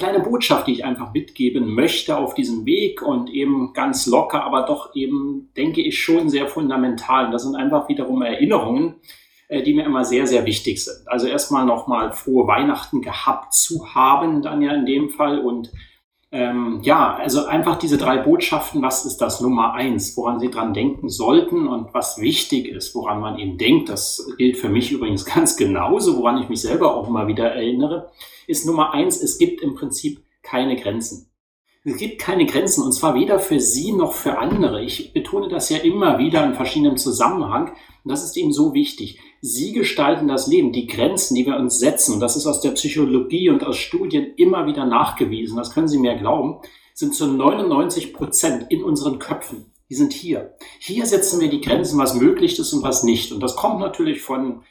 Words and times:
kleine 0.00 0.20
Botschaft, 0.20 0.66
die 0.66 0.72
ich 0.72 0.84
einfach 0.84 1.12
mitgeben 1.12 1.74
möchte 1.74 2.16
auf 2.16 2.34
diesem 2.34 2.66
Weg 2.66 3.02
und 3.02 3.30
eben 3.30 3.72
ganz 3.72 4.06
locker, 4.06 4.42
aber 4.42 4.62
doch 4.62 4.94
eben, 4.94 5.50
denke 5.56 5.80
ich, 5.82 6.02
schon 6.02 6.28
sehr 6.28 6.48
fundamental. 6.48 7.26
Und 7.26 7.32
das 7.32 7.44
sind 7.44 7.54
einfach 7.54 7.88
wiederum 7.88 8.22
Erinnerungen, 8.22 8.96
äh, 9.48 9.62
die 9.62 9.74
mir 9.74 9.84
immer 9.84 10.04
sehr, 10.04 10.26
sehr 10.26 10.46
wichtig 10.46 10.82
sind. 10.82 11.06
Also 11.06 11.28
erstmal 11.28 11.66
nochmal 11.66 12.12
frohe 12.12 12.46
Weihnachten 12.46 13.02
gehabt 13.02 13.54
zu 13.54 13.94
haben, 13.94 14.42
dann 14.42 14.62
ja 14.62 14.72
in 14.72 14.86
dem 14.86 15.10
Fall 15.10 15.38
und 15.38 15.70
ähm, 16.32 16.80
ja, 16.82 17.14
also 17.16 17.46
einfach 17.46 17.76
diese 17.76 17.98
drei 17.98 18.18
Botschaften, 18.18 18.82
was 18.82 19.04
ist 19.04 19.18
das 19.18 19.40
Nummer 19.40 19.74
eins, 19.74 20.16
woran 20.16 20.38
Sie 20.38 20.50
dran 20.50 20.72
denken 20.72 21.08
sollten 21.08 21.66
und 21.66 21.92
was 21.92 22.18
wichtig 22.18 22.68
ist, 22.68 22.94
woran 22.94 23.20
man 23.20 23.38
eben 23.38 23.58
denkt, 23.58 23.88
das 23.88 24.24
gilt 24.38 24.56
für 24.56 24.68
mich 24.68 24.92
übrigens 24.92 25.24
ganz 25.34 25.56
genauso, 25.56 26.18
woran 26.18 26.40
ich 26.40 26.48
mich 26.48 26.60
selber 26.60 26.94
auch 26.94 27.08
immer 27.08 27.26
wieder 27.26 27.50
erinnere, 27.50 28.12
ist 28.46 28.66
Nummer 28.66 28.92
eins, 28.94 29.20
es 29.20 29.38
gibt 29.38 29.60
im 29.60 29.74
Prinzip 29.74 30.22
keine 30.42 30.76
Grenzen. 30.76 31.29
Es 31.82 31.96
gibt 31.96 32.20
keine 32.20 32.44
Grenzen 32.44 32.84
und 32.84 32.92
zwar 32.92 33.14
weder 33.14 33.38
für 33.38 33.58
Sie 33.58 33.92
noch 33.92 34.12
für 34.12 34.38
andere. 34.38 34.84
Ich 34.84 35.14
betone 35.14 35.48
das 35.48 35.70
ja 35.70 35.78
immer 35.78 36.18
wieder 36.18 36.44
in 36.44 36.52
verschiedenen 36.52 36.98
Zusammenhang 36.98 37.68
und 38.04 38.12
das 38.12 38.22
ist 38.22 38.36
eben 38.36 38.52
so 38.52 38.74
wichtig. 38.74 39.18
Sie 39.40 39.72
gestalten 39.72 40.28
das 40.28 40.46
Leben, 40.46 40.72
die 40.72 40.86
Grenzen, 40.86 41.34
die 41.36 41.46
wir 41.46 41.56
uns 41.56 41.78
setzen, 41.78 42.20
das 42.20 42.36
ist 42.36 42.46
aus 42.46 42.60
der 42.60 42.72
Psychologie 42.72 43.48
und 43.48 43.64
aus 43.64 43.78
Studien 43.78 44.34
immer 44.36 44.66
wieder 44.66 44.84
nachgewiesen, 44.84 45.56
das 45.56 45.70
können 45.72 45.88
Sie 45.88 45.98
mir 45.98 46.16
glauben, 46.16 46.60
sind 46.92 47.14
zu 47.14 47.26
99 47.26 48.12
Prozent 48.12 48.66
in 48.68 48.84
unseren 48.84 49.18
Köpfen. 49.18 49.72
Die 49.88 49.94
sind 49.94 50.12
hier. 50.12 50.54
Hier 50.80 51.06
setzen 51.06 51.40
wir 51.40 51.48
die 51.48 51.62
Grenzen, 51.62 51.98
was 51.98 52.14
möglich 52.14 52.58
ist 52.58 52.74
und 52.74 52.82
was 52.82 53.02
nicht. 53.04 53.32
Und 53.32 53.40
das 53.42 53.56
kommt 53.56 53.80
natürlich 53.80 54.20
von 54.20 54.62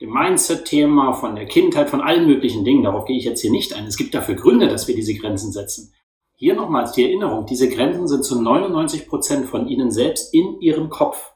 dem 0.00 0.10
Mindset-Thema, 0.10 1.14
von 1.14 1.36
der 1.36 1.46
Kindheit, 1.46 1.88
von 1.88 2.02
allen 2.02 2.26
möglichen 2.26 2.64
Dingen. 2.64 2.82
Darauf 2.82 3.06
gehe 3.06 3.16
ich 3.16 3.24
jetzt 3.24 3.40
hier 3.40 3.52
nicht 3.52 3.72
ein. 3.72 3.86
Es 3.86 3.96
gibt 3.96 4.14
dafür 4.14 4.34
Gründe, 4.34 4.68
dass 4.68 4.88
wir 4.88 4.94
diese 4.94 5.14
Grenzen 5.14 5.52
setzen. 5.52 5.94
Hier 6.38 6.54
nochmals 6.54 6.92
die 6.92 7.02
Erinnerung, 7.02 7.46
diese 7.46 7.68
Grenzen 7.70 8.06
sind 8.06 8.22
zu 8.22 8.40
99 8.40 9.08
Prozent 9.08 9.46
von 9.46 9.66
Ihnen 9.68 9.90
selbst 9.90 10.34
in 10.34 10.60
Ihrem 10.60 10.90
Kopf. 10.90 11.32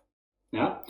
Ja? 0.52 0.82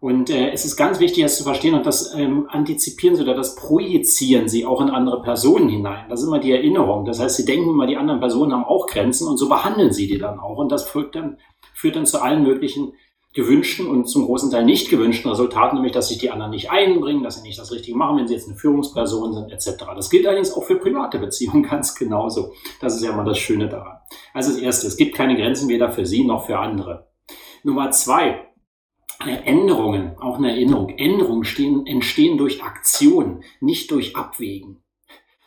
Und 0.00 0.30
äh, 0.30 0.50
es 0.50 0.64
ist 0.64 0.76
ganz 0.76 0.98
wichtig, 0.98 1.22
das 1.24 1.36
zu 1.36 1.44
verstehen 1.44 1.74
und 1.74 1.84
das 1.84 2.14
ähm, 2.14 2.48
antizipieren 2.48 3.16
Sie 3.16 3.22
oder 3.22 3.34
das 3.34 3.54
projizieren 3.56 4.48
Sie 4.48 4.64
auch 4.64 4.80
in 4.80 4.88
andere 4.88 5.20
Personen 5.20 5.68
hinein. 5.68 6.08
Das 6.08 6.22
ist 6.22 6.26
immer 6.26 6.38
die 6.38 6.52
Erinnerung. 6.52 7.04
Das 7.04 7.20
heißt, 7.20 7.36
Sie 7.36 7.44
denken 7.44 7.68
immer, 7.68 7.86
die 7.86 7.98
anderen 7.98 8.18
Personen 8.18 8.54
haben 8.54 8.64
auch 8.64 8.86
Grenzen 8.86 9.28
und 9.28 9.36
so 9.36 9.50
behandeln 9.50 9.92
Sie 9.92 10.08
die 10.08 10.16
dann 10.16 10.40
auch. 10.40 10.56
Und 10.56 10.72
das 10.72 10.88
führt 10.88 11.14
dann, 11.14 11.36
führt 11.74 11.96
dann 11.96 12.06
zu 12.06 12.22
allen 12.22 12.42
möglichen 12.42 12.94
gewünschten 13.32 13.86
und 13.86 14.08
zum 14.08 14.24
großen 14.24 14.50
Teil 14.50 14.64
nicht 14.64 14.90
gewünschten 14.90 15.30
Resultaten, 15.30 15.76
nämlich 15.76 15.92
dass 15.92 16.08
sich 16.08 16.18
die 16.18 16.30
anderen 16.30 16.50
nicht 16.50 16.70
einbringen, 16.70 17.22
dass 17.22 17.36
sie 17.36 17.42
nicht 17.42 17.58
das 17.58 17.70
Richtige 17.70 17.96
machen, 17.96 18.18
wenn 18.18 18.26
sie 18.26 18.34
jetzt 18.34 18.48
eine 18.48 18.56
Führungsperson 18.56 19.32
sind, 19.32 19.52
etc. 19.52 19.84
Das 19.94 20.10
gilt 20.10 20.26
allerdings 20.26 20.52
auch 20.52 20.64
für 20.64 20.76
private 20.76 21.18
Beziehungen 21.18 21.62
ganz 21.70 21.94
genauso. 21.94 22.52
Das 22.80 22.96
ist 22.96 23.04
ja 23.04 23.12
immer 23.12 23.24
das 23.24 23.38
Schöne 23.38 23.68
daran. 23.68 23.98
Also 24.34 24.50
das 24.50 24.60
Erste, 24.60 24.86
es 24.88 24.96
gibt 24.96 25.14
keine 25.14 25.36
Grenzen 25.36 25.68
weder 25.68 25.90
für 25.90 26.06
Sie 26.06 26.24
noch 26.24 26.46
für 26.46 26.58
andere. 26.58 27.08
Nummer 27.62 27.90
zwei, 27.90 28.46
Änderungen, 29.26 30.16
auch 30.18 30.38
eine 30.38 30.50
Erinnerung. 30.50 30.88
Änderungen 30.88 31.44
stehen, 31.44 31.86
entstehen 31.86 32.38
durch 32.38 32.62
Aktion, 32.64 33.44
nicht 33.60 33.90
durch 33.90 34.16
Abwägen. 34.16 34.82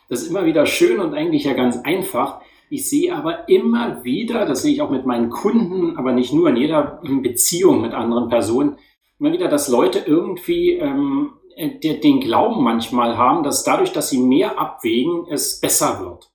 Das 0.10 0.22
ist 0.22 0.30
immer 0.30 0.46
wieder 0.46 0.66
schön 0.66 1.00
und 1.00 1.16
eigentlich 1.16 1.46
ja 1.46 1.54
ganz 1.54 1.80
einfach. 1.84 2.42
Ich 2.74 2.90
sehe 2.90 3.16
aber 3.16 3.48
immer 3.50 4.04
wieder, 4.04 4.48
das 4.48 4.64
sehe 4.64 4.74
ich 4.74 4.82
auch 4.82 4.90
mit 4.90 5.06
meinen 5.06 5.30
Kunden, 5.30 5.96
aber 5.96 6.12
nicht 6.12 6.34
nur 6.34 6.50
in 6.50 6.56
jeder 6.56 7.00
Beziehung 7.04 7.82
mit 7.82 7.94
anderen 7.94 8.30
Personen, 8.30 8.78
immer 9.20 9.32
wieder, 9.32 9.48
dass 9.48 9.68
Leute 9.68 10.00
irgendwie 10.08 10.72
ähm, 10.72 11.34
den 11.56 12.20
Glauben 12.20 12.64
manchmal 12.64 13.16
haben, 13.16 13.44
dass 13.44 13.64
dadurch, 13.64 13.92
dass 13.92 14.10
sie 14.10 14.18
mehr 14.18 14.58
abwägen, 14.58 15.28
es 15.30 15.60
besser 15.60 16.00
wird. 16.00 16.32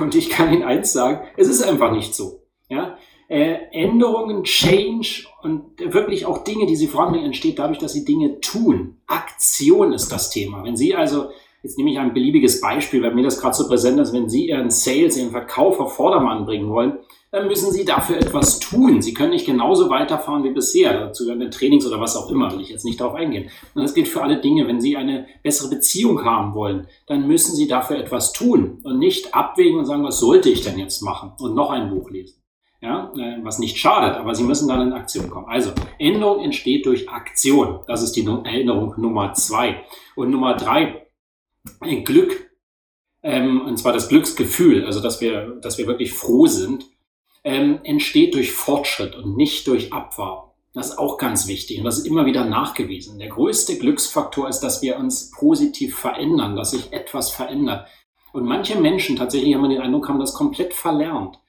Und 0.00 0.16
ich 0.16 0.28
kann 0.28 0.52
Ihnen 0.52 0.64
eins 0.64 0.92
sagen, 0.92 1.24
es 1.36 1.46
ist 1.46 1.62
einfach 1.62 1.92
nicht 1.92 2.16
so. 2.16 2.42
Ja? 2.68 2.98
Äh, 3.28 3.58
Änderungen, 3.70 4.42
Change 4.42 5.26
und 5.40 5.78
wirklich 5.78 6.26
auch 6.26 6.42
Dinge, 6.42 6.66
die 6.66 6.74
Sie 6.74 6.88
voranbringen, 6.88 7.26
entsteht 7.26 7.60
dadurch, 7.60 7.78
dass 7.78 7.92
Sie 7.92 8.04
Dinge 8.04 8.40
tun. 8.40 8.96
Aktion 9.06 9.92
ist 9.92 10.10
das 10.10 10.30
Thema. 10.30 10.64
Wenn 10.64 10.76
Sie 10.76 10.96
also 10.96 11.30
Jetzt 11.62 11.76
nehme 11.76 11.90
ich 11.90 11.98
ein 11.98 12.14
beliebiges 12.14 12.60
Beispiel, 12.60 13.02
weil 13.02 13.14
mir 13.14 13.22
das 13.22 13.40
gerade 13.40 13.54
so 13.54 13.68
präsent 13.68 14.00
ist. 14.00 14.12
Wenn 14.12 14.28
Sie 14.28 14.48
Ihren 14.48 14.70
Sales, 14.70 15.16
Ihren 15.16 15.30
Verkauf 15.30 15.78
auf 15.78 15.94
Vordermann 15.94 16.46
bringen 16.46 16.70
wollen, 16.70 16.98
dann 17.30 17.46
müssen 17.46 17.70
Sie 17.70 17.84
dafür 17.84 18.16
etwas 18.16 18.58
tun. 18.58 19.02
Sie 19.02 19.14
können 19.14 19.30
nicht 19.30 19.46
genauso 19.46 19.88
weiterfahren 19.88 20.42
wie 20.42 20.50
bisher. 20.50 20.98
Dazu 20.98 21.28
werden 21.28 21.50
Trainings 21.50 21.86
oder 21.86 22.00
was 22.00 22.16
auch 22.16 22.28
immer, 22.30 22.50
will 22.50 22.60
ich 22.60 22.70
jetzt 22.70 22.84
nicht 22.84 23.00
darauf 23.00 23.14
eingehen. 23.14 23.50
Und 23.74 23.82
das 23.82 23.94
gilt 23.94 24.08
für 24.08 24.22
alle 24.22 24.40
Dinge. 24.40 24.66
Wenn 24.66 24.80
Sie 24.80 24.96
eine 24.96 25.26
bessere 25.42 25.70
Beziehung 25.70 26.24
haben 26.24 26.54
wollen, 26.54 26.88
dann 27.06 27.26
müssen 27.28 27.54
Sie 27.54 27.68
dafür 27.68 27.98
etwas 27.98 28.32
tun 28.32 28.80
und 28.82 28.98
nicht 28.98 29.34
abwägen 29.34 29.78
und 29.78 29.84
sagen, 29.84 30.02
was 30.02 30.18
sollte 30.18 30.48
ich 30.48 30.62
denn 30.62 30.78
jetzt 30.78 31.02
machen 31.02 31.32
und 31.38 31.54
noch 31.54 31.70
ein 31.70 31.90
Buch 31.90 32.10
lesen. 32.10 32.36
Ja, 32.82 33.12
äh, 33.14 33.36
was 33.42 33.58
nicht 33.58 33.76
schadet, 33.76 34.16
aber 34.16 34.34
Sie 34.34 34.42
müssen 34.42 34.66
dann 34.66 34.80
in 34.80 34.92
Aktion 34.94 35.28
kommen. 35.28 35.46
Also, 35.48 35.72
Änderung 35.98 36.42
entsteht 36.42 36.86
durch 36.86 37.10
Aktion. 37.10 37.80
Das 37.86 38.02
ist 38.02 38.16
die 38.16 38.24
Erinnerung 38.24 38.94
Nummer 38.96 39.34
zwei. 39.34 39.82
Und 40.16 40.30
Nummer 40.30 40.54
drei, 40.54 41.06
ein 41.80 42.04
Glück, 42.04 42.50
ähm, 43.22 43.62
und 43.62 43.78
zwar 43.78 43.92
das 43.92 44.08
Glücksgefühl, 44.08 44.84
also 44.84 45.00
dass 45.00 45.20
wir, 45.20 45.58
dass 45.62 45.78
wir 45.78 45.86
wirklich 45.86 46.12
froh 46.12 46.46
sind, 46.46 46.86
ähm, 47.44 47.80
entsteht 47.84 48.34
durch 48.34 48.52
Fortschritt 48.52 49.14
und 49.14 49.36
nicht 49.36 49.66
durch 49.66 49.92
Abwarten. 49.92 50.50
Das 50.72 50.90
ist 50.90 50.98
auch 50.98 51.18
ganz 51.18 51.48
wichtig 51.48 51.78
und 51.78 51.84
das 51.84 51.98
ist 51.98 52.06
immer 52.06 52.26
wieder 52.26 52.44
nachgewiesen. 52.44 53.18
Der 53.18 53.28
größte 53.28 53.76
Glücksfaktor 53.78 54.48
ist, 54.48 54.60
dass 54.60 54.82
wir 54.82 54.98
uns 54.98 55.32
positiv 55.32 55.98
verändern, 55.98 56.54
dass 56.54 56.70
sich 56.70 56.92
etwas 56.92 57.30
verändert. 57.30 57.88
Und 58.32 58.44
manche 58.44 58.78
Menschen, 58.78 59.16
tatsächlich 59.16 59.54
haben 59.54 59.68
den 59.68 59.80
Eindruck, 59.80 60.08
haben 60.08 60.20
das 60.20 60.34
komplett 60.34 60.72
verlernt. 60.72 61.40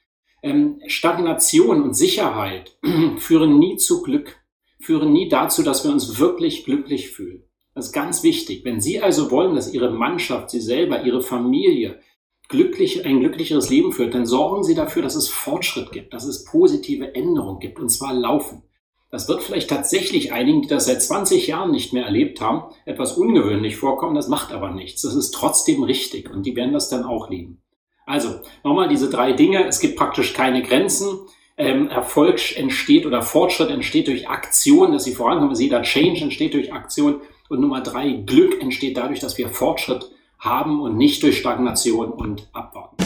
Ähm, 0.42 0.80
Stagnation 0.88 1.82
und 1.82 1.94
Sicherheit 1.94 2.76
führen 3.18 3.60
nie 3.60 3.76
zu 3.76 4.02
Glück, 4.02 4.40
führen 4.80 5.12
nie 5.12 5.28
dazu, 5.28 5.62
dass 5.62 5.84
wir 5.84 5.92
uns 5.92 6.18
wirklich 6.18 6.64
glücklich 6.64 7.10
fühlen. 7.10 7.44
Das 7.74 7.86
ist 7.86 7.92
ganz 7.92 8.22
wichtig. 8.22 8.64
Wenn 8.64 8.80
Sie 8.80 9.00
also 9.00 9.30
wollen, 9.30 9.54
dass 9.54 9.72
Ihre 9.72 9.90
Mannschaft, 9.90 10.50
Sie 10.50 10.60
selber, 10.60 11.04
Ihre 11.04 11.22
Familie 11.22 12.00
glücklich, 12.48 13.06
ein 13.06 13.20
glücklicheres 13.20 13.70
Leben 13.70 13.92
führt, 13.92 14.14
dann 14.14 14.26
sorgen 14.26 14.62
Sie 14.62 14.74
dafür, 14.74 15.02
dass 15.02 15.14
es 15.14 15.28
Fortschritt 15.28 15.90
gibt, 15.90 16.12
dass 16.12 16.24
es 16.24 16.44
positive 16.44 17.14
Änderungen 17.14 17.60
gibt, 17.60 17.78
und 17.78 17.88
zwar 17.88 18.12
laufen. 18.12 18.62
Das 19.10 19.28
wird 19.28 19.42
vielleicht 19.42 19.68
tatsächlich 19.68 20.32
einigen, 20.32 20.62
die 20.62 20.68
das 20.68 20.86
seit 20.86 21.02
20 21.02 21.46
Jahren 21.46 21.70
nicht 21.70 21.92
mehr 21.92 22.06
erlebt 22.06 22.40
haben, 22.40 22.74
etwas 22.86 23.18
ungewöhnlich 23.18 23.76
vorkommen. 23.76 24.14
Das 24.14 24.28
macht 24.28 24.52
aber 24.52 24.70
nichts. 24.70 25.02
Das 25.02 25.14
ist 25.14 25.32
trotzdem 25.32 25.82
richtig 25.82 26.30
und 26.30 26.46
die 26.46 26.56
werden 26.56 26.72
das 26.72 26.88
dann 26.88 27.04
auch 27.04 27.28
lieben. 27.28 27.62
Also 28.06 28.40
nochmal 28.64 28.88
diese 28.88 29.10
drei 29.10 29.32
Dinge. 29.32 29.66
Es 29.66 29.80
gibt 29.80 29.96
praktisch 29.96 30.32
keine 30.32 30.62
Grenzen. 30.62 31.18
Ähm, 31.58 31.88
Erfolg 31.88 32.56
entsteht 32.56 33.04
oder 33.04 33.20
Fortschritt 33.20 33.68
entsteht 33.68 34.08
durch 34.08 34.30
Aktion, 34.30 34.92
dass 34.92 35.04
sie 35.04 35.14
vorankommen. 35.14 35.54
Jeder 35.54 35.82
Change 35.82 36.22
entsteht 36.22 36.54
durch 36.54 36.72
Aktion. 36.72 37.20
Und 37.52 37.60
Nummer 37.60 37.82
drei, 37.82 38.12
Glück 38.12 38.62
entsteht 38.62 38.96
dadurch, 38.96 39.20
dass 39.20 39.36
wir 39.36 39.50
Fortschritt 39.50 40.10
haben 40.38 40.80
und 40.80 40.96
nicht 40.96 41.22
durch 41.22 41.36
Stagnation 41.36 42.10
und 42.10 42.48
Abwarten. 42.54 42.96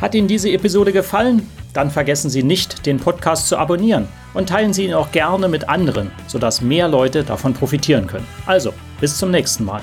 Hat 0.00 0.14
Ihnen 0.14 0.28
diese 0.28 0.50
Episode 0.50 0.92
gefallen? 0.94 1.46
Dann 1.74 1.90
vergessen 1.90 2.30
Sie 2.30 2.42
nicht, 2.42 2.86
den 2.86 2.98
Podcast 2.98 3.48
zu 3.48 3.58
abonnieren 3.58 4.08
und 4.32 4.48
teilen 4.48 4.72
Sie 4.72 4.86
ihn 4.86 4.94
auch 4.94 5.12
gerne 5.12 5.46
mit 5.46 5.68
anderen, 5.68 6.10
sodass 6.26 6.62
mehr 6.62 6.88
Leute 6.88 7.22
davon 7.22 7.52
profitieren 7.52 8.06
können. 8.06 8.26
Also, 8.46 8.72
bis 8.98 9.18
zum 9.18 9.30
nächsten 9.30 9.66
Mal. 9.66 9.82